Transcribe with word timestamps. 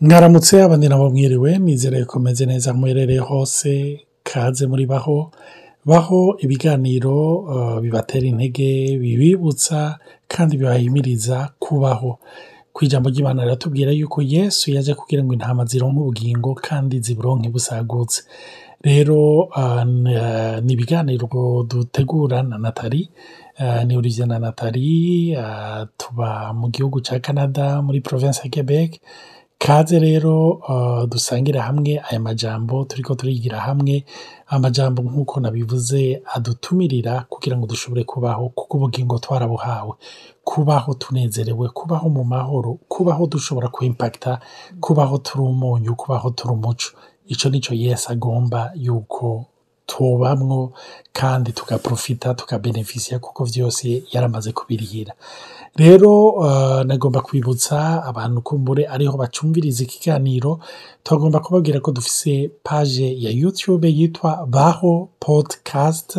mwaramutse 0.00 0.62
abandi 0.62 0.88
nabo 0.88 1.10
mwiriwe 1.10 1.58
nizere 1.58 2.04
ko 2.04 2.18
meze 2.20 2.46
neza 2.46 2.70
aho 2.70 2.78
muherereye 2.80 3.18
hose 3.20 4.00
kaze 4.22 4.66
muri 4.66 4.86
baho. 4.86 5.30
Baho 5.84 6.36
ibiganiro 6.38 7.16
uh, 7.38 7.80
bibatera 7.80 8.26
intege 8.26 8.98
bibibutsa 8.98 9.98
kandi 10.28 10.56
bibahimiriza 10.56 11.50
kubaho. 11.58 12.18
Ku 12.72 12.84
ijambo 12.84 13.08
ry'imana 13.10 13.42
riratubwira 13.42 13.90
yuko 13.92 14.22
yesu 14.22 14.70
yaje 14.70 14.94
kugira 14.94 15.24
ngo 15.24 15.32
intama 15.34 15.64
zironke 15.64 15.98
ubugingo 16.00 16.54
kandi 16.54 17.00
ziburonke 17.00 17.48
busagutse 17.48 18.22
rero 18.84 19.50
uh, 19.50 19.82
n- 19.82 20.60
ni 20.64 20.72
ibiganiro 20.72 21.26
dutegura 21.68 22.42
na 22.42 22.58
natali 22.58 23.10
uh, 23.60 23.82
ni 23.84 23.96
Olivier 23.96 24.26
na 24.28 24.38
natali 24.38 25.34
uh, 25.36 25.88
tuba 25.98 26.52
mu 26.54 26.68
gihugu 26.70 27.00
ca 27.02 27.18
canada 27.18 27.82
muri 27.82 28.00
province 28.00 28.40
ya 28.44 28.50
quebec. 28.50 29.00
Kaze 29.58 29.98
rero 29.98 30.50
uh, 30.50 31.04
dusangire 31.08 31.58
hamwe 31.60 32.00
aya 32.10 32.20
majambo 32.20 32.84
turiko 32.84 33.14
turigira 33.14 33.60
hamwe 33.60 34.04
amajambo 34.46 35.02
nk'uko 35.02 35.40
nabivuze 35.40 36.22
adutumirira 36.34 37.26
kugira 37.28 37.56
ngo 37.58 37.66
dushobore 37.66 38.04
kubaho 38.04 38.48
kuko 38.48 38.76
ubugingo 38.76 39.18
twarabuhawe. 39.18 39.92
Kubaho 40.44 40.94
tunezerewe 40.94 41.68
kubaho 41.68 42.08
mu 42.08 42.24
mahoro 42.24 42.78
kubaho 42.88 43.26
dushobora 43.26 43.68
kuimpakita 43.68 44.40
kubaho 44.80 45.18
turi 45.18 45.42
umunyu 45.44 45.94
kubaho 45.94 46.30
turi 46.30 46.52
umuco. 46.54 46.90
Ico 47.26 47.48
nico 47.48 47.74
yesu 47.74 48.12
agomba 48.12 48.72
yuko 48.74 49.44
tubamwo 49.86 50.72
kandi 51.12 51.52
tugaprofita 51.52 52.34
tukabenefisiya 52.34 53.18
kuko 53.18 53.44
vyose 53.44 54.02
yaramaze 54.12 54.52
kubirihira. 54.52 55.12
Rero 55.76 56.28
uh, 56.30 56.82
nagomba 56.82 57.20
kwibutsa 57.20 58.04
abantu 58.04 58.42
kumbure 58.42 58.86
ariho 58.86 59.16
bacumviriza 59.16 59.82
ikiganiro 59.84 60.58
tugomba 61.02 61.40
kubabwira 61.40 61.80
ko 61.80 61.92
dufise 61.92 62.50
page 62.62 63.14
ya 63.22 63.30
youtube 63.30 63.88
yitwa 63.90 64.46
baho 64.46 65.08
podcast 65.20 66.18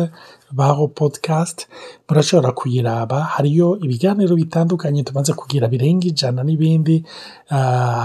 baho 0.52 0.88
podcast. 0.88 1.66
Murashobora 2.08 2.52
kuyiraba. 2.52 3.20
Hariyo 3.22 3.78
ibiganiro 3.78 4.36
bitandukanye 4.36 5.02
tumaze 5.02 5.32
kugira 5.32 5.68
birenga 5.68 6.06
ijana 6.06 6.42
n'ibindi 6.42 7.04
uh, 7.50 7.56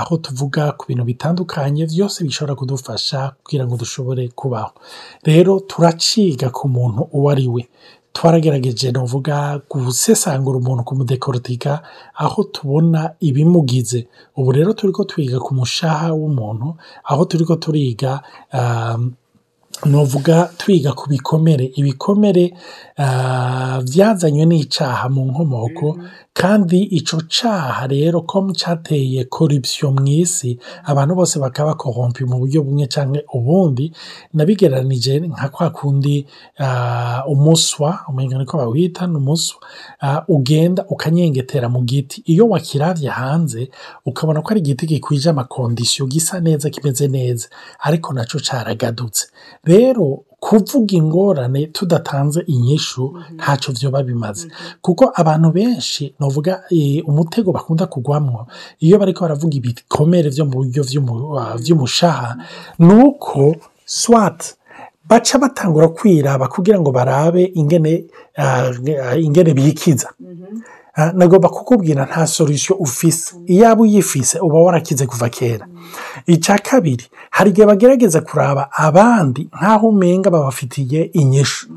aho 0.01 0.17
tuvuga 0.17 0.71
ku 0.77 0.85
bintu 0.87 1.03
bitandukanye 1.03 1.85
vyose 1.85 2.23
bishobora 2.23 2.55
kudufasha 2.55 3.33
kugira 3.43 3.65
ngo 3.65 3.77
dushobore 3.77 4.27
kubaho. 4.29 4.71
Rero 5.23 5.59
turaciga 5.59 6.49
ku 6.49 6.69
muntu 6.69 7.07
uwo 7.13 7.29
ari 7.33 7.47
we. 7.47 7.65
Twaragerageje 8.15 8.91
novuga 8.95 9.59
gusesangura 9.69 10.57
umuntu 10.57 10.83
kumudekortika 10.87 11.71
aho 12.15 12.43
tubona 12.43 13.11
ibimugize. 13.19 14.07
Ubu 14.37 14.51
rero 14.55 14.73
turiko 14.73 15.03
twiga 15.03 15.39
ku 15.39 15.51
mushaha 15.53 16.13
w'umuntu 16.15 16.67
aho 17.03 17.21
turiko 17.25 17.55
turiga 17.55 18.21
um, 18.53 19.11
novuga 19.85 20.49
twiga 20.57 20.93
ku 20.95 21.09
bikomere. 21.11 21.65
Ibikomere 21.75 22.53
uh, 22.97 23.77
vyazanywe 23.83 24.45
n'icaha 24.47 25.09
mu 25.11 25.21
nkomoko 25.29 25.87
kandi 26.35 26.83
ico 26.83 27.21
caha 27.31 27.87
rero 27.87 28.21
ko 28.27 28.51
cateye 28.51 29.23
corruption 29.31 29.93
mw'isi 29.95 30.59
abantu 30.83 31.15
bose 31.15 31.39
bakaba 31.39 31.73
korompi 31.79 32.25
mu 32.27 32.37
buryo 32.43 32.59
bumwe 32.63 32.87
canke 32.91 33.23
ubundi 33.33 33.91
nabigereranije 34.33 35.19
nka 35.31 35.49
kwa 35.49 35.69
kundi 35.69 36.27
uh, 36.59 37.31
umuswa 37.31 37.99
umenga 38.09 38.37
niko 38.37 38.57
bawita 38.57 39.07
ni 39.07 39.15
umuswa 39.17 39.59
uh, 40.03 40.19
ugenda 40.27 40.85
ukanyengetera 40.89 41.69
mu 41.69 41.81
giti. 41.83 42.21
Iyo 42.25 42.49
wakiravye 42.49 43.09
hanze 43.09 43.69
ukabona 44.05 44.41
ko 44.41 44.49
ari 44.51 44.59
igiti 44.59 44.85
gikwije 44.87 45.29
amakondisiyo 45.29 46.07
gisa 46.07 46.39
neza 46.39 46.69
kimeze 46.69 47.07
neza 47.07 47.47
ariko 47.79 48.13
naco 48.13 48.39
caragadutse. 48.43 49.27
Rero 49.63 50.23
kuvuga 50.45 50.93
ingorane 50.99 51.61
tudatanze 51.75 52.39
inyishu 52.53 53.03
ntaco 53.35 53.71
vyoba 53.77 54.03
bimaze 54.03 54.45
kuko 54.81 55.03
abantu 55.21 55.49
benshi 55.57 56.13
novuga 56.19 56.53
e, 56.69 57.01
umutego 57.01 57.49
bakunda 57.51 57.85
kugwamwo 57.89 58.45
iyo 58.85 58.95
bariko 59.01 59.21
baravuga 59.25 59.55
ibikomere 59.57 60.29
vyo 60.29 60.45
mu 60.45 60.51
buryo 60.61 60.81
vy'umu- 60.89 61.29
uh, 61.37 61.55
vy'umushaha 61.63 62.29
nuko 62.79 63.55
swat 63.85 64.39
baca 65.09 65.35
batangura 65.41 65.87
kwiraba 65.87 66.45
kugira 66.47 66.77
ngo 66.79 66.91
barabe 66.91 67.43
ingene 67.55 68.05
ingene 69.21 69.53
bikiza. 69.53 70.09
Ah, 70.09 70.74
nagomba 71.13 71.49
kukubwira 71.49 72.05
nta 72.05 72.27
solution 72.27 72.77
ufise. 72.79 73.35
Iyaba 73.47 73.81
uyifise 73.81 74.39
uba 74.39 74.59
warakize 74.61 75.05
kuva 75.05 75.29
kera. 75.29 75.67
Icya 76.27 76.57
kabiri 76.59 77.05
hari 77.31 77.49
igihe 77.49 77.67
bagerageza 77.67 78.21
kuraba 78.21 78.69
abandi 78.71 79.47
nk'aho 79.57 79.87
umenga 79.87 80.29
babafitiye 80.29 81.01
inyishu. 81.13 81.67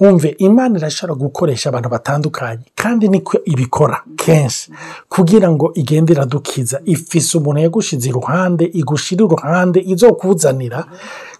Wumve 0.00 0.28
imana 0.38 0.78
irashobora 0.78 1.14
gukoresha 1.18 1.68
abantu 1.68 1.88
batandukanye 1.88 2.64
kandi 2.74 3.08
niko 3.08 3.38
ibikora 3.44 4.02
kenshi. 4.16 4.70
Kugira 5.08 5.50
ngo 5.50 5.72
igende 5.74 6.12
iradukiza 6.12 6.80
ifise 6.84 7.38
umuntu 7.38 7.60
yagushize 7.60 8.08
iruhande 8.08 8.64
igushira 8.64 9.24
iruhande 9.24 9.80
izokuzanira 9.86 10.84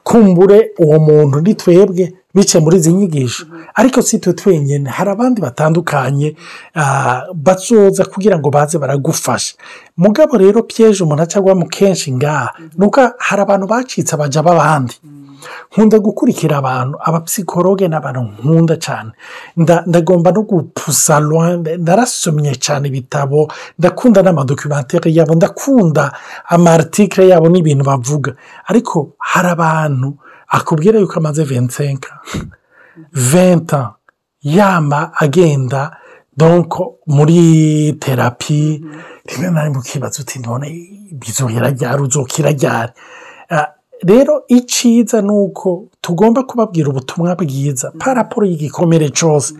kumbure 0.03 0.71
uwo 0.78 0.99
muntu 0.99 1.41
ni 1.41 1.55
twebwe 1.55 2.12
bice 2.34 2.59
muri 2.61 2.77
izi 2.77 2.93
nyigisho. 2.93 3.47
Ariko 3.75 4.03
si 4.03 4.19
twe 4.19 4.33
twenyine 4.33 4.91
hari 4.91 5.11
abandi 5.11 5.41
batandukanye 5.41 6.37
ah, 6.75 7.22
bazoza 7.34 8.05
kugira 8.05 8.39
ngo 8.39 8.50
baze 8.50 8.78
baragufasha. 8.78 9.55
Mugabo 9.97 10.37
rero 10.37 10.62
pyeje 10.62 11.05
umuntu 11.05 11.22
acagwamo 11.22 11.67
kenshi 11.67 12.12
ngaha 12.12 12.53
nuko 12.78 13.00
hari 13.19 13.43
abantu 13.43 13.67
bacitse 13.67 14.15
abaja 14.15 14.43
b'abandi 14.43 14.95
nkunda 15.72 15.99
gukurikira 15.99 16.56
abantu 16.56 16.97
abapsikologe 17.05 17.84
n'abantu 17.89 18.21
nkunda 18.43 18.77
cyane 18.81 19.11
Nda- 19.56 19.84
ndagomba 19.87 20.33
no 20.33 20.43
gupusa 20.43 21.21
loin 21.21 21.61
narasomye 21.84 22.55
cyane 22.56 22.89
ibitabo 22.89 23.51
ndakunda 23.78 24.22
n'amadokumentere 24.22 25.12
yabo 25.12 25.34
ndakunda 25.37 26.12
amartikire 26.49 27.28
yabo 27.28 27.49
n'ibintu 27.53 27.84
bavuga. 27.84 28.33
Ariko 28.66 29.15
hari 29.19 29.49
abantu 29.53 30.16
akubwira 30.59 30.98
yuko 31.00 31.15
amaze 31.19 31.42
25 31.44 31.98
20 33.15 33.88
yama 34.42 35.12
agenda 35.16 35.97
donc 36.37 36.75
muri 37.06 37.92
terapi 38.00 38.84
rimwe 39.26 39.50
na 39.50 39.65
rimwe 39.65 39.78
ukibaza 39.78 40.22
uti 40.22 40.38
none 40.38 40.69
bizohera 41.12 41.70
ryari 41.70 42.03
uzokira 42.03 42.50
ryari 42.53 42.92
Ah, 43.50 43.69
rero 44.03 44.42
iciza 44.48 45.22
ni 45.22 45.31
uko 45.31 45.84
tugomba 46.00 46.42
kubabwira 46.42 46.88
ubutumwa 46.88 47.34
bwiza 47.36 47.92
paraporo 47.98 48.47
y'igikomere 48.47 49.10
cyose 49.10 49.54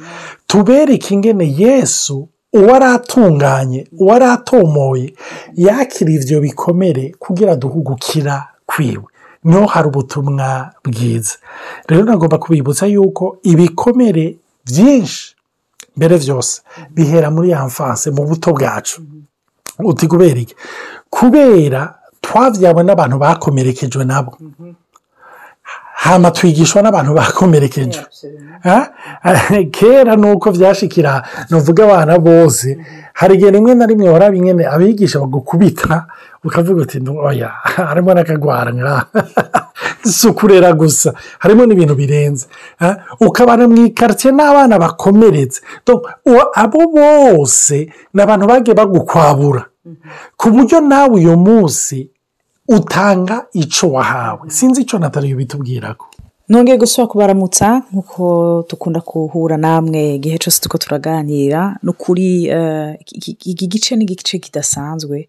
tubereke 0.47 1.15
ingene 1.15 1.55
yesu 1.59 2.29
uwari 2.53 2.85
atunganye 2.85 3.89
uwari 4.01 4.25
atomoye 4.25 5.15
yakira 5.55 6.11
ivyo 6.13 6.41
bikomere 6.41 7.15
kugira 7.19 7.57
duhe 7.57 7.75
ugukira 7.79 8.49
kwiwe 8.67 9.05
ni 9.45 9.57
ho 9.57 9.67
hari 9.67 9.87
ubutumwa 9.89 10.73
bwiza. 10.85 11.37
Rero 11.89 12.05
nagomba 12.05 12.39
kubibutsa 12.39 12.87
yuko 12.87 13.39
ibikomere 13.43 14.37
byinshi 14.67 15.35
mbere 15.97 16.19
byose 16.19 16.63
bihera 16.95 17.31
muri 17.31 17.51
ya 17.51 17.65
mfanse 17.67 18.11
mu 18.11 18.23
buto 18.29 18.53
bwacu. 18.53 19.03
Uti 19.79 20.07
kubera 20.09 20.41
iki? 20.41 20.55
Kubera 21.11 21.95
twavyawe 22.21 22.83
n'abantu 22.85 23.17
bakomerekejwe 23.19 24.05
nabo. 24.05 24.33
Hama 25.95 26.31
twigishwa 26.31 26.83
n'abantu 26.83 27.15
bakomerekejwe. 27.15 28.05
Ah? 28.65 28.87
kera 29.77 30.17
nuko 30.17 30.51
vyashikira 30.51 31.23
novuga 31.51 31.85
abana 31.85 32.19
bose 32.19 32.79
hari 33.15 33.35
igihe 33.35 33.51
rimwe 33.51 33.75
na 33.75 33.87
rimwe 33.87 34.09
waraba 34.09 34.37
ingene 34.37 34.67
abigisha 34.67 35.21
bagukubita 35.21 36.07
ukavuga 36.45 36.83
uti 36.83 37.01
"Nu- 37.01 37.19
oya 37.19 37.49
harimo 37.65 38.15
n'akagwara 38.15 38.71
si 40.05 40.29
ukurera 40.29 40.73
gusa 40.73 41.15
harimo 41.39 41.67
n'ibintu 41.67 41.95
birenze 41.95 42.47
Ah? 42.81 42.97
ukabana 43.21 43.69
mu 43.69 43.87
ikaritsiye 43.87 44.33
n'abana 44.33 44.79
bakomeretse. 44.79 45.61
Abo 46.55 46.81
bose 46.97 47.89
ni 48.15 48.21
abantu 48.23 48.45
bagiye 48.47 48.75
bagukwabura. 48.77 49.65
Ku 50.37 50.51
buryo 50.51 50.81
nawe 50.81 51.09
uyu 51.21 51.37
munsi 51.37 52.11
utanga 52.69 53.47
ico 53.53 53.87
wahawe. 53.93 54.51
Sinzi 54.51 54.83
ico 54.83 54.99
nataliyo 54.99 55.37
bitubwirako 55.37 56.07
nongeye 56.49 56.77
gusubira 56.79 57.09
kubaramutsa 57.09 57.83
nk'uko 57.93 58.25
dukunda 58.69 59.01
guhura 59.01 59.57
namwe 59.57 60.15
igihe 60.21 60.37
cyose 60.39 60.61
turiko 60.61 60.79
turaganira 60.79 61.77
ni 61.83 61.89
ukuri 61.91 62.47
eh, 62.53 62.97
iki 63.01 63.67
gice 63.69 63.97
ni 63.97 64.05
igice 64.05 64.39
kidasanzwe. 64.39 65.29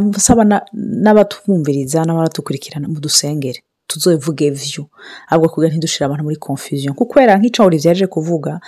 Nsaba 0.00 0.44
na- 0.44 0.62
n'abatwumviriza 0.74 2.04
n'abatukurikirana 2.04 2.88
mu 2.88 3.00
dusengere. 3.00 3.60
Tuzovuge 3.90 4.50
vyo. 4.50 4.86
Ahubwo 5.28 5.48
kugira 5.50 5.72
ntidushire 5.74 6.04
abantu 6.06 6.24
muri 6.24 6.36
confusion. 6.36 6.94
Kuko 6.94 7.10
kubera 7.10 7.34
nk'ico 7.38 7.64
Olivier 7.66 7.90
yaje 7.90 8.06
kuvuga 8.06 8.60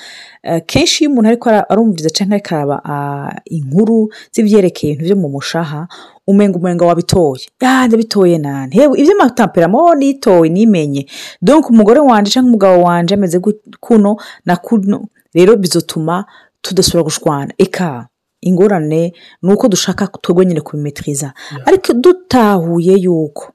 eh, 0.43 0.63
kenshi 0.67 1.05
iyo 1.05 1.11
umuntu 1.11 1.29
ariko 1.29 1.47
arumviriza 1.71 2.11
canke 2.11 2.35
ariko 2.35 2.77
ah, 2.85 3.31
inkuru 3.47 4.11
z'ivyerekeye 4.35 4.93
ibintu 4.93 5.07
vyo 5.07 5.17
mu 5.23 5.29
mushaha 5.29 5.87
umenga 6.27 6.59
umenga 6.59 6.87
wabitoye. 6.87 7.47
Ya 7.63 7.87
ndabitoye 7.87 8.39
nani? 8.39 8.75
Hewe 8.75 8.99
ivy'amatamperamo 9.01 9.79
oh, 9.85 9.95
nitoye 9.95 10.51
nimenye. 10.51 11.07
Donc 11.43 11.71
umugore 11.71 12.01
wanje 12.01 12.31
canke 12.35 12.49
umugabo 12.49 12.83
wanje 12.83 13.15
ameze 13.15 13.39
kuno 13.81 14.17
na 14.45 14.57
kuno. 14.57 15.07
Rero 15.35 15.57
bizotuma 15.57 16.25
tudasubira 16.63 17.03
gushwana. 17.03 17.55
Eka 17.59 18.09
ingorane 18.43 19.13
ni 19.43 19.53
uko 19.53 19.69
dushaka 19.69 20.07
twebwe 20.23 20.47
nyine 20.47 20.61
kubimetriza. 20.61 21.33
Ariko 21.67 21.93
dutahuye 21.95 22.95
yuko. 22.99 23.53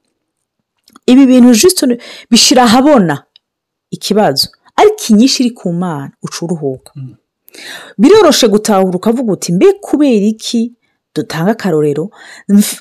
Ibi 1.06 1.26
bintu 1.26 1.54
juste 1.54 1.98
bishira 2.32 2.64
ahabona 2.64 3.24
ikibazo. 3.92 4.48
Ariko 4.76 5.04
inyinshi 5.10 5.44
iri 5.44 5.52
ku 5.52 5.74
mana 5.74 6.12
uca 6.24 6.40
uruhuka. 6.46 6.92
Biroroshe 7.98 8.48
gutahura 8.48 8.96
ukavuga 8.98 9.34
uti 9.34 9.54
mbe 9.54 9.74
kubera 9.82 10.26
iki? 10.26 10.74
Dutanga 11.16 11.52
akarorero. 11.52 12.10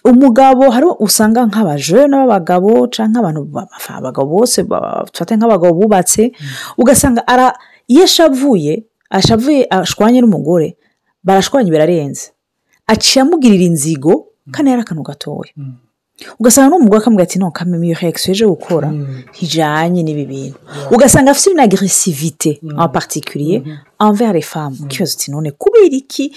Umugabo 0.04 0.70
hari 0.70 0.86
usanga 1.00 1.46
nk'abajene 1.48 2.12
b'abagabo 2.16 2.84
cyangwa 2.92 3.18
abantu 3.20 3.40
ba- 3.48 3.68
abagabo 3.88 4.28
bose 4.44 4.62
ba- 4.62 5.04
dufate 5.08 5.36
nk'abagabo 5.36 5.72
bubatse 5.80 6.32
ugasanga 6.76 7.24
ara 7.26 7.56
iyo 7.88 8.04
ashavuye 8.04 8.84
ashavuye 9.10 9.64
ashwanye 9.70 10.20
n'umugore 10.20 10.76
barashwanye 11.26 11.70
birarenze. 11.74 12.24
Aciye 12.92 13.22
amugirira 13.22 13.64
inzigo 13.70 14.12
kandi 14.54 14.70
yari 14.70 14.82
akantu 14.82 15.02
gatoya. 15.08 15.52
Ugasanga 16.40 16.70
n'umugore 16.76 17.00
akamubwira 17.00 17.22
ati 17.28 17.38
no 17.38 17.50
kameme 17.50 17.86
iyo 17.86 17.96
reaction 18.00 18.32
yaje 18.34 18.46
gukora 18.46 18.88
ntijanye 19.32 20.00
n'ibi 20.02 20.24
bintu 20.32 20.58
ugasanga 20.94 21.30
afite 21.30 21.50
une 21.52 21.62
agressivité 21.62 22.60
en 22.82 22.88
particulier 22.88 23.62
envers 24.00 24.32
les 24.34 24.42
femmes. 24.44 24.80
Ukibaza 24.84 25.14
uti 25.16 25.30
none 25.30 25.50
kubera 25.50 25.86
iki? 26.02 26.32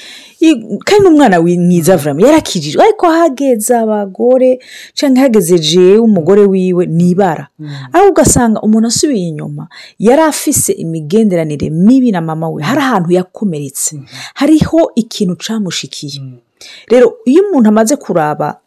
Kandi 0.85 1.03
n'umwana 1.03 1.39
wi- 1.39 1.57
mwiza 1.59 1.97
vraiment 1.97 2.25
yarakijijwe. 2.27 2.83
Ariko 2.83 3.05
hageze 3.07 3.75
abagore 3.77 4.59
canke 4.95 5.19
hageze 5.21 5.59
jewe 5.59 5.97
umugore 5.97 6.41
wiwe 6.45 6.85
nibara. 6.85 7.47
Aho 7.93 8.09
ugasanga 8.09 8.61
umuntu 8.61 8.87
asubiye 8.87 9.27
inyuma 9.27 9.67
yari 9.99 10.21
afise 10.21 10.71
imigenderanire 10.71 11.69
mibi 11.69 12.11
na 12.11 12.21
mama 12.21 12.49
we. 12.49 12.63
Hari 12.63 12.81
ahantu 12.81 13.11
yakomeretse. 13.11 13.99
Hariho 14.33 14.91
ikintu 14.95 15.35
camushikiye. 15.35 16.21
Rero 16.87 17.13
iyo 17.25 17.43
umuntu 17.49 17.69
amaze 17.69 17.95
kuraba 17.95 18.57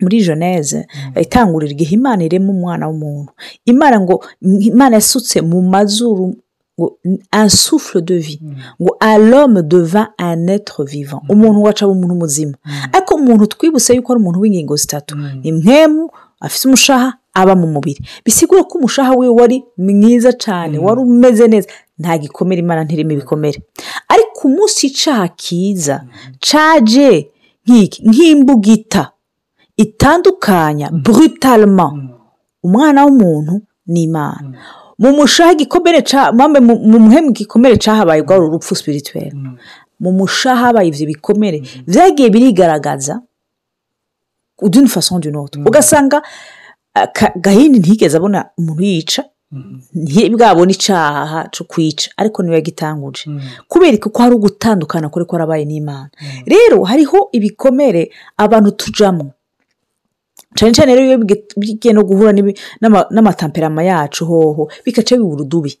muri 0.00 0.22
geneze 0.26 0.86
itangurira 1.20 1.72
igihe 1.72 1.94
imana 1.94 2.24
irema 2.24 2.50
umwana 2.52 2.88
w'umuntu. 2.88 3.30
Imana 3.64 4.00
ngo 4.00 4.24
imana 4.40 4.96
yasutse 4.96 5.40
mu 5.40 5.62
mazuru 5.62 6.34
ngo 6.78 6.98
un 7.32 7.48
souffle 7.48 8.02
de 8.02 8.18
vie. 8.18 8.40
Ngo 8.82 8.96
à 9.00 9.18
l'homme 9.18 9.62
devint 9.62 10.08
un 10.18 10.46
être 10.48 10.84
vivant. 10.84 11.22
Umuntu 11.28 11.62
waca 11.62 11.86
umuntu 11.86 12.14
muzima. 12.14 12.54
Ariko 12.92 13.14
umuntu 13.14 13.46
twibutse 13.46 13.94
yuko 13.94 14.12
ari 14.12 14.20
umuntu 14.22 14.40
w'ingingo 14.40 14.76
zitatu. 14.76 15.16
Ni 15.42 15.52
mwemu 15.52 16.10
afite 16.40 16.64
umushaha 16.68 17.12
aba 17.34 17.54
mu 17.54 17.66
mubiri. 17.66 18.00
Bisigura 18.24 18.64
ko 18.64 18.78
umushaha 18.78 19.14
we 19.14 19.28
wari 19.28 19.62
mwiza 19.78 20.32
cyane 20.32 20.78
wari 20.78 21.00
umeze 21.00 21.48
neza. 21.48 21.68
Nta 21.98 22.18
gikomere 22.18 22.58
imana 22.60 22.84
ntirimo 22.84 23.12
ibikomere. 23.12 23.62
Ariko 24.08 24.48
umunsi 24.48 24.86
icaha 24.86 25.28
kiza 25.28 26.02
caje 26.40 27.30
nk'imbugita. 28.02 29.10
Itandukanya 29.76 30.90
brutalement. 30.90 32.10
Umwana 32.62 33.04
w'umuntu 33.04 33.60
n'imana 33.86 34.48
mu 34.98 35.10
mushaha 35.12 35.52
igikomere 35.52 36.02
mu 36.60 36.74
mu 36.90 36.98
muhemu 37.04 37.28
igikomere 37.30 37.76
cahabaye 37.76 38.22
rwari 38.22 38.42
urupfu 38.42 38.74
spirituel. 38.74 39.32
Mu 40.00 40.12
mushaha 40.12 40.66
habaye 40.66 40.88
ivyo 40.88 41.06
bikomere. 41.06 41.58
Vyagiye 41.86 42.30
birigaragaza 42.30 43.22
façon 44.86 45.18
d'une 45.20 45.36
autre. 45.36 45.60
Ugasanga 45.66 46.22
ah, 46.94 47.06
gahini 47.36 47.78
ntiyigeze 47.78 48.16
abona 48.16 48.50
umuntu 48.58 48.82
yica 48.82 49.22
ntibwabona 49.94 50.70
icaha 50.72 51.48
co 51.50 51.64
kwica. 51.64 52.10
Ariko 52.16 52.42
ni 52.42 52.50
we 52.50 52.54
yagitanguje. 52.56 53.24
Kubera 53.68 53.98
ko 53.98 54.22
hari 54.22 54.34
ugutandukana 54.34 55.08
kuri 55.08 55.24
ko 55.24 55.36
arabaye 55.36 55.64
n'imana. 55.64 56.10
Rero 56.46 56.84
hariho 56.84 57.28
ibikomere 57.32 58.10
abantu 58.36 58.70
tujamo 58.70 59.32
cyane 60.56 60.72
cyane 60.74 60.94
rero 60.94 61.06
iyo 61.06 61.18
bigiye 61.56 61.92
no 61.94 62.02
guhura 62.04 62.32
n'amatamperama 63.10 63.82
yacu 63.82 64.24
hoho 64.26 64.70
bikaca 64.84 65.16
bibura 65.16 65.42
udubi. 65.42 65.72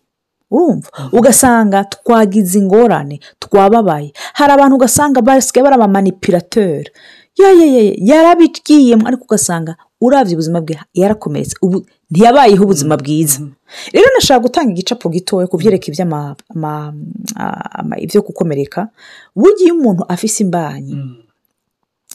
Urumva? 0.50 0.88
Ugasanga 1.12 1.84
twagize 1.84 2.58
ingorane 2.58 3.20
twababaye. 3.38 4.12
Hari 4.34 4.52
abantu 4.52 4.74
ugasanga 4.76 5.22
basigaye 5.22 5.64
bari 5.64 5.74
abamanipulateur 5.76 6.84
yayayaya 7.40 7.94
yarabigiyemo 7.98 9.06
ariko 9.08 9.24
ugasanga 9.24 9.76
urabye 10.00 10.34
ubuzima 10.34 10.60
bwe 10.60 10.76
yarakomeretse. 10.94 11.56
Ntiyabayeho 12.10 12.62
ubuzima 12.64 12.94
bwiza. 12.96 13.40
Rero 13.92 14.06
nashaka 14.14 14.40
gutanga 14.46 14.70
igicapo 14.70 15.08
gitoya 15.10 15.46
ku 15.50 15.56
byerekeye 15.58 15.90
ibyo 18.04 18.22
gukomereka. 18.22 18.88
Burya 19.34 19.64
iyo 19.64 19.74
umuntu 19.74 20.02
afise 20.08 20.42
imbanyi 20.44 20.94
Ah, 20.94 21.33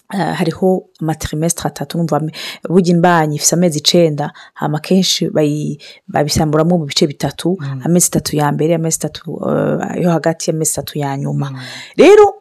hariho 0.10 0.90
amaterimesitiri 1.02 1.68
atatu 1.68 1.98
numva 1.98 2.22
burya 2.70 2.92
imbanyi 2.96 3.36
ifite 3.36 3.54
amezi 3.56 3.78
icenda 3.80 4.34
hama 4.54 4.80
kenshi 4.80 5.30
bayi- 5.30 5.78
babisamburamo 6.08 6.78
mu 6.78 6.86
bice 6.86 7.08
bitatu 7.08 7.58
amezi 7.86 8.08
atatu 8.08 8.36
ya 8.36 8.52
mbere 8.52 8.76
amezi 8.76 8.96
atatu 8.98 9.30
eh, 9.50 10.04
yo 10.04 10.10
hagati 10.12 10.50
y'amezi 10.50 10.72
atatu 10.72 10.98
ya 11.00 11.18
nyuma. 11.18 11.48
Rero 11.98 12.34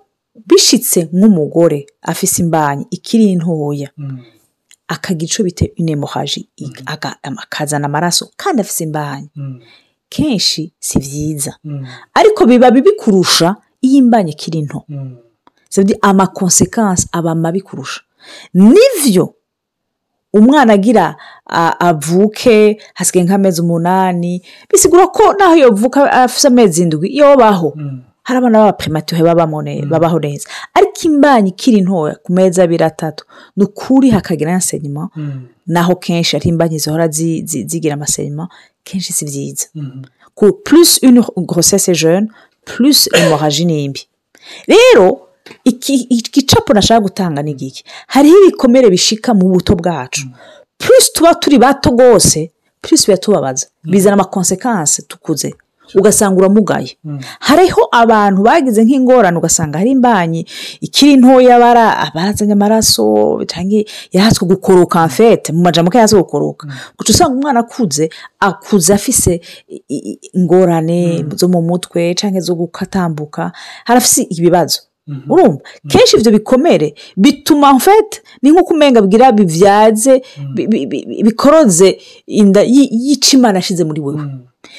bishitse 0.47 1.09
nk'umugore 1.13 1.87
afise 2.03 2.43
imbanyi 2.43 2.87
ikiri 2.91 3.37
ntoya. 3.37 3.91
Akagira 4.89 5.29
ico 5.33 5.43
bita 5.43 5.65
inemohaji 5.77 6.49
akazana 6.87 7.87
amaraso 7.87 8.31
kandi 8.37 8.61
afise 8.63 8.85
imbanyi. 8.85 9.29
Kenshi 10.09 10.73
si 10.81 10.99
vyiza. 10.99 11.57
Ariko 12.15 12.47
biba 12.47 12.71
bibi 12.71 12.93
kurusha 12.97 13.57
iyo 13.83 13.97
imbanyi 13.99 14.31
ikiri 14.33 14.63
nto. 14.63 14.85
Amakonsekansi 16.03 17.09
aba 17.13 17.35
mabi 17.35 17.61
kurusha. 17.61 18.01
Nivyo 18.55 19.35
umwana 20.33 20.73
agira 20.73 21.17
avuke 21.81 22.79
hasigaye 22.95 23.25
nk'amezi 23.27 23.61
umunani 23.63 24.43
bisigura 24.71 25.07
ko 25.07 25.33
naho 25.39 25.57
yovuka 25.57 26.13
afite 26.13 26.47
amezi 26.49 26.83
indwi 26.83 27.17
yobaho 27.17 27.73
hari 28.23 28.39
abana 28.39 28.59
b'abaprimature 28.59 29.23
babamo 29.23 29.63
ne- 29.63 29.87
babaho 29.87 30.19
neza. 30.21 30.49
Ariko 30.75 31.01
imbanyi 31.09 31.49
ikiri 31.51 31.81
ntoya 31.81 32.15
ku 32.23 32.33
mezi 32.33 32.61
abiri 32.63 32.85
atatu 32.85 33.25
ni 33.57 33.65
ukuri 33.65 34.11
hakagira 34.11 34.53
enseignement 34.53 35.11
naho 35.67 35.97
kenshi 35.97 36.37
ari 36.37 36.49
imbanyi 36.49 36.79
zihora 36.79 37.09
zi- 37.09 37.43
zi- 37.47 37.65
zigira 37.69 37.95
amaseignement 37.95 38.51
kenshi 38.85 39.13
si 39.13 39.25
byiza 39.25 39.67
ku 40.35 40.53
plus 40.65 41.01
une 41.03 41.23
grossesse 41.37 41.95
jeune 41.95 42.29
plus 42.65 43.09
hemorrhagie 43.15 43.65
ni 43.65 43.89
mbi 43.89 44.01
rero 44.69 45.28
iki- 45.65 46.07
igicapo 46.11 46.73
nashaka 46.75 47.01
gutanga 47.01 47.43
ni 47.43 47.55
giki? 47.55 47.85
Hariho 48.07 48.37
ibikomere 48.45 48.91
bishika 48.91 49.35
mu 49.35 49.49
buto 49.49 49.75
bwacu. 49.77 50.27
Plus 50.79 51.13
tuba 51.13 51.35
turi 51.35 51.59
bato 51.59 51.91
rwose 51.91 52.51
plus 52.81 53.07
biratubabaza. 53.07 53.67
Bizana 53.85 54.15
amakonsekansi 54.15 55.03
tukuze. 55.03 55.55
Ugasanga 55.95 56.37
uramugaye. 56.39 56.97
Hariho 57.41 57.89
abantu 57.93 58.43
bagize 58.43 58.85
nk'ingorane 58.85 59.39
ugasanga 59.39 59.79
hari 59.79 59.91
imbanyi. 59.91 60.45
Ikiri 60.81 61.17
ntoya 61.17 61.59
bara 61.59 62.11
barazanye 62.15 62.53
amaraso 62.53 63.41
cyangwa 63.49 63.83
yahatswe 64.13 64.45
gukoroka 64.49 65.07
mfete 65.07 65.53
mu 65.53 65.63
majambo 65.65 65.91
ko 65.91 65.97
yahatswe 65.99 66.21
gukoroka. 66.21 66.69
Guca 66.99 67.11
usanga 67.13 67.35
umwana 67.35 67.61
akuze 67.61 68.11
akuze 68.41 68.93
afise 68.95 69.41
ingorane 70.33 71.25
zo 71.37 71.49
mu 71.49 71.63
mutwe 71.63 72.15
cyangwa 72.15 72.41
zo 72.41 72.55
gukatambuka 72.55 73.53
harafise 73.85 74.23
ibibazo. 74.31 74.79
Urumva? 75.29 75.59
Kenshi 75.89 76.17
ibyo 76.17 76.33
bikomere 76.33 76.95
bituma 77.17 77.73
mfete 77.75 78.23
ni 78.43 78.51
nk'uko 78.51 78.75
umenga 78.75 79.03
bwira 79.03 79.33
bivyaze 79.33 80.23
bi- 80.55 80.67
bi- 80.67 80.87
bi- 80.87 81.23
bikoroze 81.27 81.99
inda 82.27 82.61
y- 82.63 82.89
y'ico 82.91 83.37
imana 83.37 83.59
yashize 83.59 83.85
muri 83.85 84.01
wewe. 84.01 84.23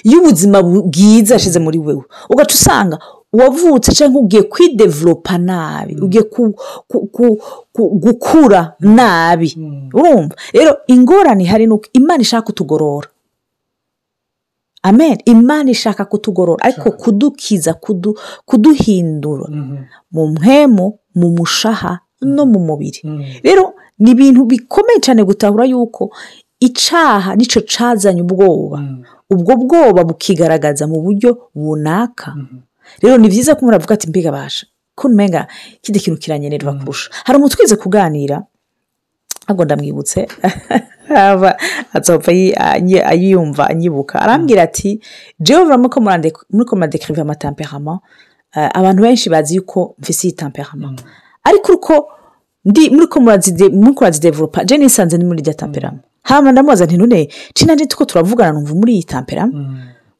Y'ubuzima 0.04 0.62
bu- 0.64 0.84
bwiza 0.84 1.34
yashize 1.34 1.60
muri 1.60 1.80
wewe. 1.80 2.04
Ugaca 2.30 2.54
usanga 2.54 2.98
wavutse 3.34 3.92
cyangwa 3.92 4.22
ugiye 4.22 4.44
kwidevelopa 4.44 5.38
nabi 5.38 5.96
ugiye 6.02 6.24
ku- 6.24 6.54
ku- 7.74 7.90
gukura 8.04 8.74
nabi. 8.80 9.56
Urumva? 9.94 10.36
Rero 10.54 10.78
ingorane 10.88 11.44
ihari 11.44 11.66
ni 11.68 11.74
uko 11.74 11.86
imana 11.94 12.22
ishaka 12.22 12.46
kutugorora. 12.46 13.08
Amen. 14.84 15.18
Imana 15.26 15.72
ishaka 15.72 16.06
kutugorora. 16.06 16.64
Ariko 16.64 16.92
kudukiza 16.92 17.74
kudu- 17.74 18.18
kuduhindura. 18.46 19.48
Mu 20.12 20.28
mpemu 20.28 21.00
mu 21.16 21.28
mushaha 21.38 22.00
no 22.22 22.46
mu 22.46 22.60
mubiri. 22.60 23.02
Rero 23.44 23.74
ni 24.00 24.12
ibintu 24.12 24.46
bikomeye 24.46 25.00
cyane 25.02 25.24
gutahura 25.24 25.66
yuko 25.66 26.12
icaha 26.60 27.36
ni 27.36 27.46
cyo 27.46 27.62
cazanye 27.62 28.22
ubwoba. 28.22 28.80
Ubwo 29.32 29.56
bwoba 29.58 30.04
bukigaragaza 30.04 30.88
mu 30.88 31.02
buryo 31.02 31.50
bunaka. 31.56 32.36
Rero 33.02 33.18
ni 33.18 33.28
byiza 33.30 33.56
ko 33.56 33.62
umuntu 33.62 33.76
avuga 33.78 33.94
ati 33.96 34.08
mbega 34.10 34.32
basha 34.32 34.66
ko 34.96 35.08
umenga 35.08 35.48
ikindi 35.80 36.00
kintu 36.00 36.20
kiranyenerwa 36.20 36.74
kurusha. 36.80 37.10
Hari 37.26 37.38
umuntu 37.40 37.56
twize 37.56 37.76
kuganira? 37.76 38.44
Ntabwo 39.46 39.64
ndamwibutse. 39.66 40.28
anyi- 42.56 43.04
ayiyumva 43.06 43.68
anyibuka. 43.70 44.20
Arambwira 44.22 44.64
ati 44.64 45.02
jewe 45.40 45.64
vraiment 45.66 45.94
ko 45.94 46.00
murande- 46.00 46.34
muriko 46.50 46.76
muradekiriva 46.76 47.22
amatemperament 47.22 48.00
eh, 48.56 48.70
abantu 48.74 49.02
benshi 49.04 49.30
bazi 49.30 49.56
yuko 49.56 49.96
mfise 50.00 50.28
iyi 50.28 50.36
temperament 50.36 51.04
ariko 51.44 51.74
uko 51.74 52.08
ndi 52.66 52.90
muriko 52.90 53.20
murazide- 53.20 53.70
muriko 53.72 54.04
murazidevelopa 54.04 54.64
je 54.66 54.78
nisanze 54.78 55.18
ni 55.18 55.26
muri 55.26 55.42
irya 55.42 55.54
temperament 55.54 56.02
hama 56.24 56.52
ndamubaza 56.52 56.86
nti 56.86 56.98
none 56.98 57.30
ci 57.54 57.66
nanje 57.66 57.86
tuko 57.86 58.06
turavugana 58.06 58.52
numva 58.52 58.74
muri 58.74 58.94
iyi 58.94 59.04
temperament 59.04 59.56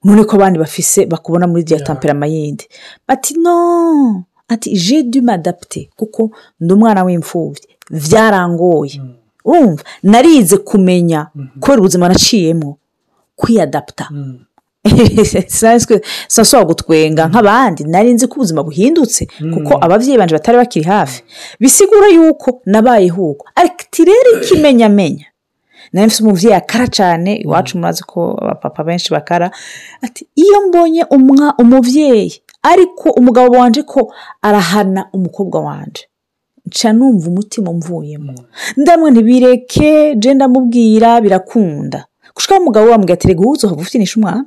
none 0.04 0.24
ko 0.24 0.36
abandi 0.36 0.60
bafise 0.60 1.06
bakubona 1.06 1.48
muri 1.48 1.62
irya 1.64 1.80
temperament 1.80 2.32
yindi. 2.34 2.66
Bati 3.08 3.34
no. 3.40 4.24
Ati 4.48 4.74
je 4.74 5.04
du 5.04 5.22
m'adapter 5.22 5.86
kuko 5.98 6.32
ndi 6.60 6.74
umwana 6.74 7.04
w'imfubyi. 7.04 7.62
Vyarangoye. 7.92 9.02
Urumva? 9.46 9.84
Narize 10.04 10.58
kumenya 10.58 11.28
kubera 11.60 11.80
ubuzima 11.80 12.08
naciyemo 12.08 12.78
kwiyadapta. 13.36 14.08
Sinashobora 16.28 16.66
gutwenga 16.66 17.28
nk'abandi 17.28 17.84
nari 17.84 18.14
nzi 18.14 18.28
ko 18.28 18.36
ubuzima 18.36 18.64
buhindutse 18.64 19.28
kuko 19.54 19.72
ababyeyi 19.86 20.18
banje 20.18 20.34
batari 20.36 20.58
bakiri 20.58 20.86
hafi. 20.86 21.24
Bisigura 21.60 22.08
yuko 22.08 22.62
nabayeho 22.66 23.22
uko 23.32 23.46
ariko 23.56 24.04
rero 24.10 24.30
ikimenyamenya 24.42 25.26
nari 25.94 26.08
mfite 26.08 26.24
umubyeyi 26.24 26.56
akara 26.56 26.88
cyane 26.88 27.36
iwacu 27.44 27.78
murazi 27.78 28.04
ko 28.04 28.38
abapapa 28.42 28.84
benshi 28.84 29.14
bakara. 29.14 29.52
Ati 30.02 30.28
iyo 30.36 30.68
mbonye 30.68 31.04
umwa 31.10 31.54
umubyeyi 31.60 32.42
ariko 32.64 33.10
umugabo 33.10 33.58
wanje 33.58 33.84
ko 33.84 34.14
arahana 34.42 35.10
umukobwa 35.14 35.60
wanje. 35.60 36.08
Nca 36.70 36.90
numva 36.94 37.26
umutima 37.30 37.68
umvuyemo 37.72 38.34
ndamwe 38.78 39.08
ntibireke 39.12 40.16
je 40.22 40.30
ndamubwira 40.34 41.22
birakunda. 41.22 42.06
Gushikaho 42.36 42.62
umugabo 42.62 42.86
we 42.86 42.92
wamubwira 42.92 43.14
ati 43.18 43.28
rega 43.28 43.42
uwuzi 43.44 43.66
uhava 43.66 43.82
ufitinisha 43.82 44.16
umwana? 44.20 44.46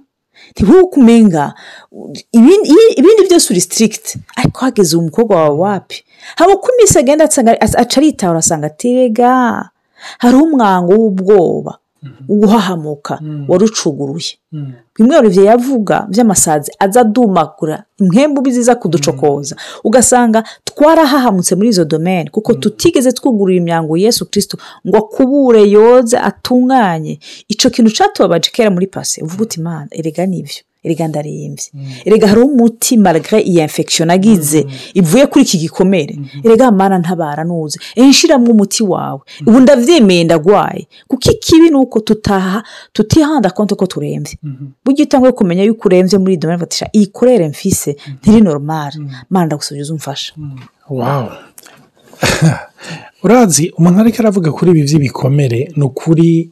Ntibuke 0.52 1.00
umenga. 1.00 1.54
Ibindi 2.32 3.22
byose 3.28 3.46
uri 3.52 3.60
sitirigiti 3.60 4.18
ariko 4.36 4.58
hageze 4.60 4.96
uwo 4.96 5.04
mukobwa 5.04 5.36
wawe 5.36 5.56
wapi? 5.58 6.04
Haba 6.36 6.54
uko 6.54 6.68
iminsi 6.74 6.98
agenda 6.98 7.24
aca 7.24 7.96
aritahura 7.98 8.38
asanga 8.38 8.66
ati 8.66 8.94
rega. 8.94 9.68
Hariho 10.18 10.42
umwango 10.44 10.92
w'ubwoba. 10.94 11.78
Uguhahamuka 12.28 13.20
warucuguruye. 13.48 14.32
Bimwe 14.96 15.16
Olivier 15.18 15.44
yavuga 15.46 16.06
by'amasazi 16.10 16.72
aza 16.78 17.00
adumagura 17.00 17.84
impembu 18.00 18.50
ziza 18.50 18.74
kuducokoza. 18.74 19.56
Ugasanga 19.84 20.44
twarahahamutse 20.64 21.54
muri 21.54 21.68
izo 21.68 21.84
domene 21.84 22.30
kuko 22.30 22.54
tutigeze 22.54 23.12
twugurura 23.12 23.56
imyango 23.56 23.96
yesu 23.96 24.26
kirisito 24.30 24.58
ngo 24.88 24.96
akubure 24.98 25.62
yoze 25.70 26.18
atunganye. 26.18 27.18
Icyo 27.48 27.70
kintu 27.70 27.90
cyatubabaje 27.90 28.50
kera 28.52 28.70
muri 28.70 28.86
pase 28.86 29.22
uvuga 29.22 29.42
uti 29.42 29.60
imana 29.60 29.88
erega 29.90 30.26
ni 30.26 30.42
byo. 30.42 30.62
Erega 30.84 31.08
ndarembye 31.08 31.66
erega 32.04 32.26
hari 32.28 32.40
umuti 32.40 32.96
malgré 32.96 33.38
iyi 33.40 33.60
infection 33.60 34.06
nagize 34.08 34.66
ivuye 34.94 35.26
kuri 35.26 35.42
iki 35.44 35.58
gikomere. 35.58 36.18
Erega 36.44 36.70
mana 36.70 36.98
ntabara 36.98 37.44
nuze. 37.44 37.78
Nshyiramo 37.96 38.50
umuti 38.50 38.82
wawe. 38.82 39.20
Ubu 39.46 39.60
ndabyemeye 39.60 40.24
ndagwaye. 40.24 40.86
Kuko 41.08 41.30
ikibi 41.30 41.70
ni 41.70 41.76
uko 41.76 42.00
tutaha 42.00 42.62
tutihanda 42.92 43.50
konti 43.50 43.74
ko 43.74 43.86
turembye. 43.86 44.34
Burya 44.84 45.04
utanguye 45.04 45.32
kumenya 45.32 45.62
yuko 45.62 45.88
urembye 45.88 46.18
muri 46.18 46.36
domene 46.36 46.60
batisha 46.60 46.86
iyi 46.92 47.06
kurere 47.06 47.48
mfise 47.48 47.96
ntiri 48.20 48.40
normal. 48.40 48.92
Mana 49.30 49.46
ndagusabye 49.46 49.82
uzumfasha 49.82 50.34
wawu 50.88 51.28
urazi 53.24 53.72
umuntu 53.78 54.00
ariko 54.00 54.18
aravuga 54.20 54.52
kuri 54.52 54.70
ibi 54.70 54.82
by'ibikomere 54.82 55.72
ni 55.76 55.84
ukuri 55.84 56.50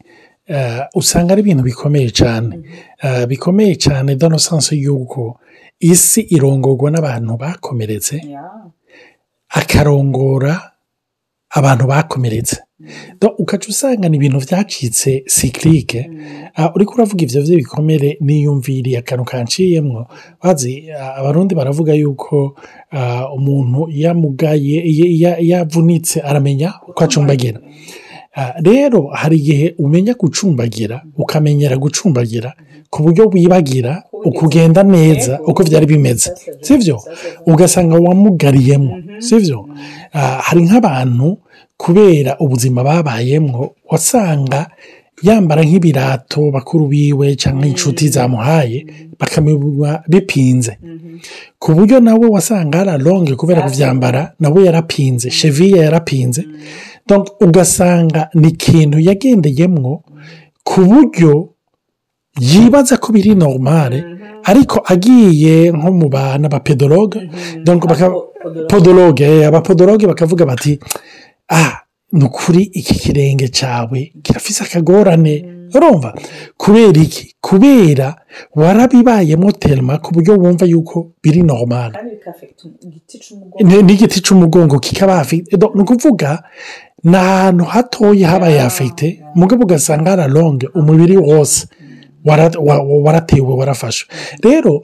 usanga 0.94 1.32
ari 1.32 1.40
ibintu 1.42 1.62
bikomeye 1.62 2.10
cyane 2.10 2.54
Eh, 3.02 3.26
bikomeye 3.26 3.74
cyane 3.76 4.16
dano 4.16 4.36
y'uko 4.76 5.38
isi 5.80 6.20
irongorwa 6.34 6.90
n'abantu 6.90 7.36
bakomeretse 7.42 8.16
akarongora 9.48 10.72
abantu 11.50 11.86
bakomeretse. 11.86 12.56
Do- 13.20 13.34
ukaca 13.38 13.66
usanga 13.68 14.08
ni 14.08 14.16
ibintu 14.16 14.38
byacitse 14.40 15.24
sikirike 15.26 16.10
uriko 16.74 16.94
uravuga 16.94 17.22
ibyo 17.24 17.42
by'ibikomere 17.42 18.16
niyumviriye 18.20 18.98
akantu 18.98 19.24
kanciyemwo. 19.24 20.06
Bazi 20.42 20.90
abarundi 21.18 21.54
baravuga 21.54 21.92
yuko 21.94 22.56
umuntu 23.36 23.88
yamugaye 23.90 24.76
ya- 24.98 25.12
ya- 25.22 25.40
yavunitse 25.40 26.20
aramenya 26.20 26.72
uko 26.88 27.04
acumbagira 27.04 27.60
rero 28.62 29.10
hari 29.20 29.36
igihe 29.36 29.74
umenya 29.78 30.14
gucumbagira 30.14 31.02
ukamenyera 31.18 31.76
gucumbagira 31.76 32.54
ku 32.90 33.02
buryo 33.02 33.26
wibagira 33.32 34.02
ukugenda 34.24 34.82
neza 34.82 35.38
uko 35.46 35.62
byari 35.62 35.86
bimeze. 35.86 36.30
Sibyo 36.62 36.96
ugasanga 37.46 37.96
wamugariyemo. 37.98 38.92
Sibyo 39.18 39.66
Ah, 40.12 40.38
hari 40.46 40.60
nk'abantu 40.66 41.38
kubera 41.78 42.34
ubuzima 42.42 42.82
babayemo 42.82 43.70
wasanga 43.90 44.66
yambara 45.22 45.62
nk'ibirato 45.64 46.50
bakuru 46.50 46.86
biwe 46.88 47.36
cyangwa 47.36 47.66
inshuti 47.66 48.08
zamuhaye 48.08 48.86
bakamubona 49.18 50.02
bipinze. 50.08 50.78
Ku 51.58 51.72
buryo 51.74 52.00
nawe 52.00 52.26
wasanga 52.26 52.80
araronge 52.80 53.34
kubera 53.36 53.62
kubyambara 53.62 54.32
nawe 54.40 54.64
yarapinze 54.64 55.30
cheviye 55.30 55.76
yarapinze. 55.78 56.44
Donc, 57.08 57.26
ugasanga 57.40 58.28
ni 58.34 58.48
ikintu 58.48 58.98
yagendeyemwo 59.00 60.02
ku 60.64 60.80
buryo 60.80 61.48
yibaza 62.40 62.96
ko 62.96 63.12
biri 63.12 63.34
normale 63.34 64.04
ariko 64.44 64.80
agiye 64.84 65.72
nko 65.72 65.92
mu 65.92 66.08
bana 66.08 66.48
bapedologe 66.48 67.20
donc 67.64 67.86
baka- 67.86 68.12
podologe 68.68 69.24
eh, 69.24 69.46
abapodologe 69.48 70.06
bakavuga 70.06 70.46
bati 70.46 70.78
ah 71.48 71.82
ni 72.12 72.24
ukuri 72.24 72.62
iki 72.62 72.94
kirenge 72.94 73.48
cyawe 73.48 74.12
kirafise 74.22 74.64
akagorane? 74.64 75.34
Urumva? 75.74 76.14
Kubera 76.56 77.00
iki? 77.02 77.34
Kubera 77.40 78.16
warabibayemo 78.54 79.52
terima 79.52 79.98
ku 79.98 80.12
buryo 80.14 80.34
wumva 80.38 80.64
yuko 80.66 81.12
biri 81.22 81.42
normale 81.42 81.94
Ni- 83.64 83.82
n'igiti 83.82 84.20
cy'umugongo 84.20 84.78
kikaba 84.78 85.16
hafite 85.16 85.56
do- 85.56 85.72
ni 85.74 85.82
ukuvuga 85.82 86.42
ni 87.04 87.16
ahantu 87.16 87.64
hatoya 87.64 88.28
habaye 88.28 88.58
hafite 88.58 89.22
mugabo 89.34 89.62
ugasanga 89.64 90.10
hararonge 90.10 90.66
umubiri 90.74 91.16
wose 91.16 91.66
wara- 92.24 92.58
wa- 92.58 92.82
wa- 92.82 93.02
waratewe 93.06 93.52
warafashwe 93.54 94.08
rero 94.42 94.82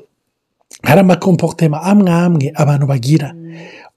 hari 0.83 1.01
amakomporutema 1.01 1.83
amwe 1.83 2.11
amwe 2.11 2.53
abantu 2.55 2.87
bagira. 2.87 3.35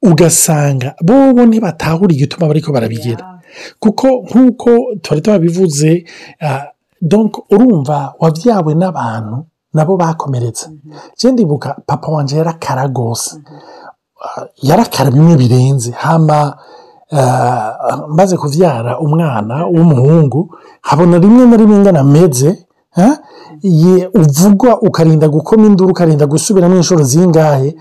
Ugasanga 0.02 0.96
bobo 1.02 1.46
ntibatahura 1.46 2.12
igituma 2.14 2.48
bariko 2.48 2.72
barabigira. 2.72 3.40
Kuko 3.80 4.08
nk'uko 4.30 4.70
twari 5.02 5.22
tubabivuze 5.22 6.06
ah, 6.42 6.64
urumva 7.52 8.14
wabyawe 8.20 8.74
n'abantu 8.76 9.46
nabo 9.74 9.98
bakomeretse. 9.98 10.70
Je 11.18 11.32
ndibuka 11.32 11.76
papa 11.86 12.12
wanje 12.12 12.38
yarakara 12.38 12.88
rwose. 12.88 13.42
Ah, 14.24 14.46
yarakara 14.62 15.12
bimwe 15.12 15.36
birenze. 15.38 15.92
Hama 15.92 16.58
ah, 17.12 18.08
maze 18.08 18.38
kuvyara 18.38 19.00
umwana 19.00 19.66
w'umuhungu 19.66 20.56
habona 20.82 21.18
rimwe 21.18 21.46
na 21.46 21.58
rimwe 21.58 21.78
ngana 21.80 22.00
ameze 22.00 22.66
ah, 22.98 23.18
ye- 23.62 24.08
uvugwa 24.14 24.82
ukarinda 24.82 25.28
gukoma 25.30 25.66
induru 25.68 25.92
ukarinda 25.92 26.26
gusubiramo 26.26 26.76
inshuro 26.76 27.04
zingahe 27.04 27.76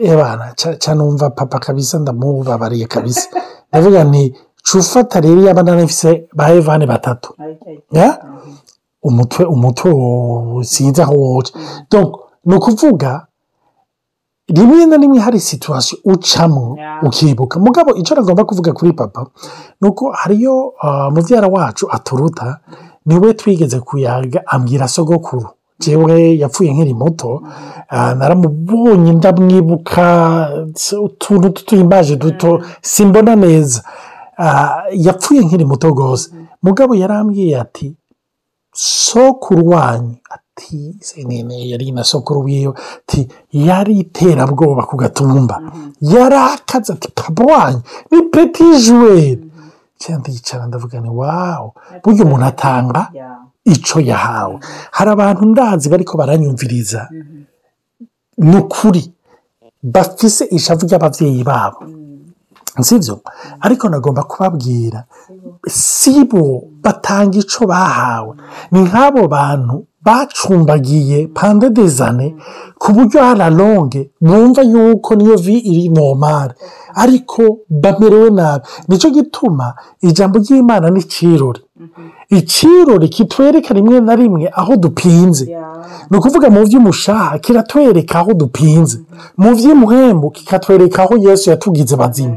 ebana 0.00 0.54
canumva 0.78 1.30
papa 1.30 1.58
kabisa 1.58 1.98
ndamubabariye 1.98 2.86
kabisa 2.86 3.28
ndavuga 3.68 4.04
nti 4.04 4.34
cufata 4.62 5.20
rero 5.20 5.40
yaba 5.42 5.62
narafise 5.62 6.28
ba 6.34 6.50
evane 6.52 6.86
batatu 6.86 7.34
umutwe 9.02 9.44
umutwe 9.44 9.90
sinzi 10.64 11.02
aho 11.02 11.14
woca 11.20 11.52
ni 12.44 12.54
ukuvuga 12.54 13.26
rimwe 14.48 14.86
na 14.86 14.96
rimwe 14.96 15.18
hari 15.18 15.40
situwasiyo 15.40 16.00
ucamo 16.04 16.76
ukibuka 17.02 17.58
mugabo 17.60 17.94
icyo 17.94 18.16
nagomba 18.16 18.44
kuvuga 18.44 18.72
kuri 18.72 18.92
papa 18.92 19.26
ni 19.80 19.88
uko 19.88 20.10
hariyo 20.12 20.72
mubyara 21.10 21.48
wacu 21.48 21.86
aturuta 21.92 22.58
ni 23.06 23.18
we 23.18 23.34
twigeze 23.34 23.80
kuyaga 23.80 24.42
ambwira 24.46 24.88
sogokuru 24.88 25.48
jewe 25.80 26.38
yapfuye 26.38 26.70
nkiri 26.72 26.94
muto 26.94 27.42
naramubonye 27.90 29.12
ndamwibuka 29.12 30.04
utuntu 31.04 31.50
tutuhimbaje 31.50 32.16
duto 32.16 32.62
simbona 32.82 33.36
neza 33.36 33.80
yapfuye 34.92 35.40
nkiri 35.44 35.64
muto 35.64 35.88
rwose 35.88 36.30
mugabo 36.62 36.94
yarambwiye 36.94 37.60
ati 37.60 37.94
sokuru 38.74 39.68
wanyu 39.68 40.14
ati 40.30 40.96
yari 41.70 41.92
na 41.92 42.04
sokuru 42.04 42.40
wiwe 42.44 42.74
ati 42.98 43.28
yari 43.52 43.98
iterabwoba 43.98 44.82
ku 44.82 44.96
gatumba 44.96 45.56
yari 46.00 46.34
akaze 46.36 46.92
ati 46.92 47.08
papa 47.14 47.44
wanyu 47.52 47.80
ni 48.10 48.22
peti 48.22 48.64
juweri 48.84 49.44
ndicara 50.18 50.66
ndavuga 50.66 51.00
ni 51.00 51.10
wawu 51.10 51.72
burya 52.04 52.24
umuntu 52.24 52.44
atanga 52.46 53.08
icyo 53.64 54.00
yahawe. 54.00 54.58
Hari 54.90 55.10
abantu 55.10 55.44
ndazi 55.46 55.88
bariko 55.88 56.16
baranyumviriza. 56.18 57.08
Ni 58.38 58.56
ukuri 58.56 59.12
bafise 59.82 60.44
ishavu 60.50 60.86
ry'ababyeyi 60.86 61.44
babo. 61.44 61.78
Sibyo 62.80 63.20
ariko 63.60 63.88
nagomba 63.88 64.22
kubabwira 64.22 65.04
si 65.68 66.24
bo 66.24 66.64
batanga 66.82 67.38
icyo 67.38 67.66
bahawe. 67.66 68.36
Ni 68.72 68.80
nk'abo 68.86 69.28
bantu 69.28 69.84
bacumbagiye 70.02 71.28
pande 71.28 71.68
dezane 71.70 72.34
ku 72.80 72.92
buryo 72.92 73.20
hararonge 73.20 74.10
bumva 74.20 74.62
yuko 74.62 75.14
niyo 75.14 75.36
vi 75.36 75.56
iri 75.70 75.88
nomare 75.88 76.54
ariko 76.94 77.42
bamerewe 77.68 78.30
nabi. 78.30 78.64
Nicyo 78.88 79.10
gituma 79.10 79.74
ijambo 80.00 80.38
ry'imana 80.38 80.88
ni 80.90 81.00
ikirori 82.30 83.08
kitwereka 83.08 83.74
rimwe 83.74 84.00
na 84.00 84.14
rimwe 84.16 84.50
aho 84.52 84.76
dupinze. 84.76 85.44
Ni 86.10 86.16
ukuvuga 86.18 86.50
mu 86.50 86.60
by'umushaha 86.66 87.38
kiratwereka 87.38 88.18
aho 88.18 88.32
dupinze. 88.34 88.98
Mu 89.36 89.50
by'imuhembu 89.56 90.30
kikatwereka 90.30 91.02
aho 91.02 91.14
yesu 91.16 91.50
yatugize 91.50 91.96
bazima 91.96 92.36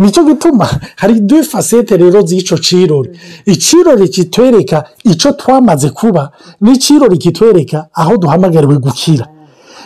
ni 0.00 0.10
cyo 0.12 0.24
gituma 0.24 0.66
hari 0.96 1.20
duhe 1.20 1.42
fasete 1.42 1.96
rero 1.96 2.22
z'icyo 2.22 2.56
kirori 2.56 3.10
ikirori 3.46 4.08
kitwereka 4.08 4.84
icyo 5.04 5.32
twamaze 5.32 5.90
kuba 5.90 6.30
n'ikirori 6.60 7.18
kitwereka 7.18 7.86
aho 7.94 8.16
duhamagariwe 8.16 8.76
gukira. 8.78 9.26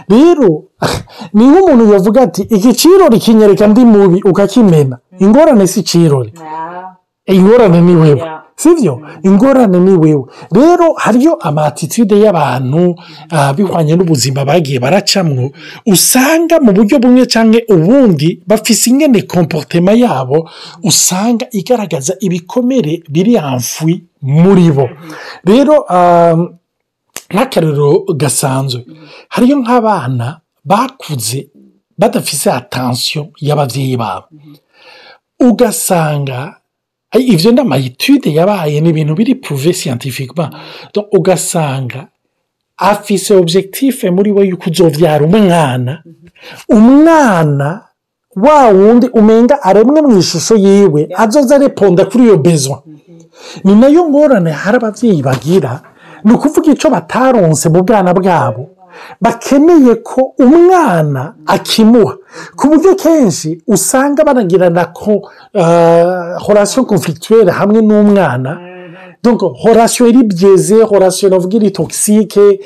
Rero 0.09 0.65
ni 1.35 1.45
nk'umuntu 1.47 1.93
yavuga 1.93 2.23
ati 2.23 2.43
iki 2.43 2.73
kirori 2.73 3.19
kinyereka 3.19 3.67
ndi 3.67 3.85
mubi 3.85 4.19
ukakimena 4.31 4.97
ingorane 5.19 5.67
si 5.67 5.81
ikirori 5.81 6.33
ingorane 7.27 7.81
ni 7.81 7.95
wewe 7.97 8.23
sibyo 8.57 9.01
ingorane 9.23 9.79
ni 9.81 9.91
wewe. 10.03 10.25
Rero 10.53 10.93
hariyo 10.97 11.35
amatitude 11.35 12.15
y'abantu 12.21 12.95
bihwanye 13.57 13.97
n'ubuzima 13.97 14.45
bagiye 14.45 14.79
baracamwo 14.79 15.51
usanga 15.87 16.61
mu 16.61 16.73
buryo 16.73 16.99
bumwe 16.99 17.27
cyangwa 17.27 17.61
ubundi 17.69 18.43
bafise 18.47 18.91
ingene 18.91 19.23
komporutema 19.23 19.93
yabo 19.93 20.49
usanga 20.83 21.47
igaragaza 21.51 22.15
ibikomere 22.21 23.03
biri 23.11 23.35
hamfwi 23.37 24.05
muri 24.23 24.71
bo. 24.71 24.87
Rero 25.45 25.77
nk'akarero 27.33 28.05
gasanzwe. 28.21 28.85
Hariyo 29.29 29.57
nk'abana 29.63 30.41
bakuze 30.65 31.49
badafise 31.99 32.51
atansiyo 32.53 33.23
y'ababyeyi 33.47 33.97
babo. 33.97 34.27
Ugasanga 35.41 36.57
ibyo 37.19 37.53
ni 37.53 37.61
amayitude 37.61 38.35
yabaye 38.35 38.81
ni 38.81 38.89
ibintu 38.91 39.15
biri 39.15 39.35
puruve 39.35 39.73
siyantifikima 39.73 40.51
ugasanga 41.13 42.07
afise 42.77 43.35
objekitife 43.35 44.11
muri 44.11 44.31
we 44.33 44.47
yuko 44.49 44.71
uzobyara 44.71 45.25
umwana. 45.25 46.03
Umwana 46.69 47.81
wa 48.37 48.69
wundi 48.69 49.07
umenga 49.09 49.63
aremwe 49.63 50.01
mu 50.03 50.19
ishusho 50.19 50.57
yiwe 50.57 51.09
azoza 51.17 51.55
areponda 51.57 52.05
kuri 52.05 52.25
iyo 52.25 52.37
bezwa 52.39 52.83
ni 53.65 53.75
na 53.75 53.87
yo 53.89 54.09
ngorane 54.09 54.51
hari 54.51 54.77
ababyeyi 54.77 55.23
bagira 55.23 55.83
ni 56.25 56.33
ukuvuga 56.33 56.73
icyo 56.73 56.91
bataronse 56.91 57.69
mu 57.69 57.83
bwana 57.87 58.11
bwabo. 58.15 58.71
Bakeneye 59.21 59.95
ko 59.95 60.21
umwana 60.39 61.35
akimuha. 61.47 62.15
Ku 62.57 62.69
buryo 62.69 62.95
kenshi 62.95 63.63
usanga 63.67 64.25
banagirana 64.25 64.85
ko 64.85 65.31
horasiyo 66.47 66.85
konfirituwere 66.85 67.51
hamwe 67.51 67.81
n'umwana. 67.83 68.59
Horasiyo 69.63 70.09
iri 70.09 70.23
byeze 70.23 70.83
horasiyo 70.83 71.31
navuga 71.31 71.57
iri 71.57 71.71
togisike 71.71 72.61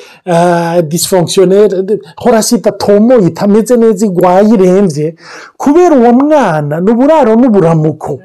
disifonkisiyoneri 0.83 2.01
horasiyo 2.17 2.59
idatomoye 2.59 3.27
itameze 3.27 3.77
neza 3.77 4.07
igwaye 4.07 4.49
irembye. 4.55 5.15
Kubera 5.57 5.97
uwo 5.97 6.13
mwana 6.13 6.81
ni 6.81 6.91
uburaro 6.91 7.37
n'uburamuko. 7.37 8.19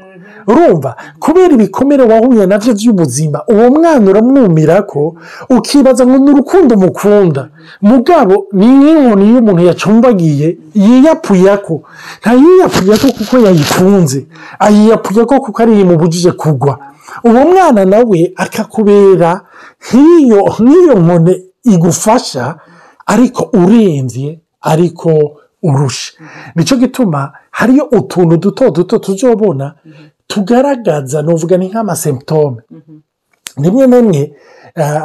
Urumva 0.48 0.96
kubera 1.20 1.54
ibikomere 1.54 2.04
wahuye 2.04 2.46
na 2.46 2.58
byo 2.58 2.74
by'ubuzima 2.74 3.40
uwo 3.54 3.70
mwana 3.70 4.06
uramwumira 4.12 4.82
ko 4.82 5.16
ukibaza 5.50 6.06
ngo 6.08 6.18
ni 6.18 6.30
urukundo 6.32 6.76
umukunda 6.76 7.50
mugabo 7.82 8.36
ni 8.54 8.68
nk'inkoni 8.68 9.24
iyo 9.30 9.40
umuntu 9.40 9.62
yacumbagiye 9.70 10.48
yiyapuye 10.74 11.58
ko 11.66 11.76
ntayiyapuye 12.22 12.94
ko 13.02 13.08
kuko 13.18 13.36
yayikunze. 13.46 14.20
Ayiyapuye 14.60 15.22
ko 15.26 15.36
kuko 15.44 15.58
ari 15.64 15.80
imubujije 15.82 16.32
kugwa. 16.32 16.74
Uwo 17.24 17.42
mwana 17.52 17.86
nawe 17.86 18.20
akakubera 18.36 19.42
nk'iyo 19.84 20.40
nkone 21.00 21.34
igufasha 21.74 22.56
ariko 23.06 23.42
urembye 23.54 24.40
ariko 24.62 25.10
urusha 25.64 26.14
ni 26.56 26.64
cyo 26.68 26.76
gituma 26.78 27.32
hariyo 27.52 27.84
utuntu 27.92 28.38
duto 28.38 28.70
duto 28.72 28.98
tuzobona 29.00 29.74
tugaragaza 30.28 31.22
nuvuga 31.22 31.58
ni 31.58 31.68
nk'amasemptome 31.70 32.62
rimwe 33.64 33.88
na 33.88 33.98
rimwe 34.02 34.34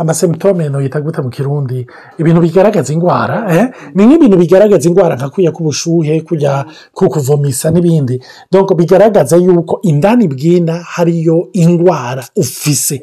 amasemptome 0.01 0.65
yita 0.83 1.01
gute 1.01 1.21
mu 1.23 1.29
kirundi 1.31 1.87
ibintu 2.19 2.41
bigaragaza 2.41 2.93
indwara 2.93 3.37
ni 3.95 4.07
nk'ibintu 4.07 4.37
bigaragaza 4.41 4.89
indwara 4.89 5.17
nka 5.17 5.29
kujya 5.31 5.53
k'ubushuhe 5.53 6.21
kujya 6.25 6.65
kukuvomisa 6.97 7.69
n'ibindi. 7.71 8.17
Donc 8.53 8.73
bigaragaza 8.75 9.37
yuko 9.37 9.81
indani 9.83 10.29
bwina 10.29 10.75
hariyo 10.81 11.49
indwara 11.53 12.25
ufise. 12.37 12.97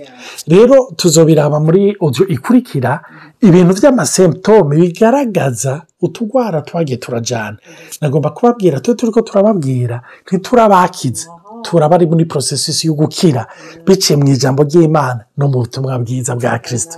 Rero 0.48 0.90
tuzobiraba 0.98 1.60
muri 1.60 1.94
audio 2.02 2.26
ikurikira 2.28 3.02
ibintu 3.42 3.74
by'amasemptome 3.78 4.74
bigaragaza 4.82 5.82
utugwara 6.02 6.62
twagiye 6.62 6.98
turajyana 6.98 7.58
nagomba 8.02 8.30
kubabwira 8.30 8.80
twe 8.80 8.96
turi 8.96 9.12
ko 9.12 9.22
turababwira 9.22 10.02
ntiturabakize. 10.26 11.28
Turaba 11.66 11.96
ari 11.98 12.06
muri 12.06 12.26
porosesisi 12.30 12.88
yo 12.88 12.94
gukira 12.94 13.42
biciye 13.86 14.16
mu 14.22 14.26
ijambo 14.30 14.62
ry'imana 14.70 15.22
no 15.38 15.46
mu 15.50 15.58
butumwa 15.66 15.98
bwiza 16.00 16.36
bwa 16.38 16.60
kirisito 16.64 16.98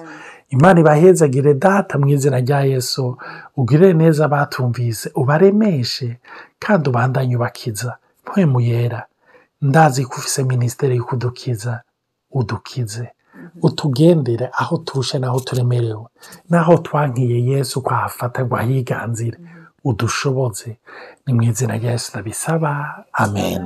imana 0.49 0.79
ibahezagire 0.83 1.53
data 1.53 1.97
mu 1.99 2.07
izina 2.07 2.39
rya 2.39 2.59
yesu. 2.71 3.17
Ugire 3.57 3.93
neza 3.93 4.27
batumvise 4.27 5.11
ubaremeshe 5.15 6.19
kandi 6.59 6.83
ubandanye 6.89 7.35
ubakiza. 7.35 7.97
Mpwemu 8.23 8.59
yera. 8.61 9.01
Ndazi 9.61 10.05
ko 10.05 10.15
ufise 10.19 10.43
minisiteri 10.43 10.95
yo 10.97 11.03
kudukiza 11.03 11.81
udukize. 12.31 13.09
Utugendere 13.61 14.49
aho 14.61 14.77
turushe 14.77 15.19
n'aho 15.19 15.39
turemerewe. 15.39 16.05
N'aho 16.49 16.77
twankiye 16.77 17.37
yesu 17.45 17.81
kwahafata 17.81 18.45
ngo 18.45 18.55
ahiganzire 18.57 19.37
udushoboze. 19.83 20.77
Ni 21.25 21.33
mu 21.33 21.41
izina 21.43 21.77
rya 21.77 21.91
yesu 21.91 22.11
ndabisaba. 22.13 23.03
Amen. 23.13 23.63